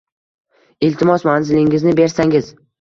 [0.87, 2.53] Iltimos, manzilingizni bersangiz.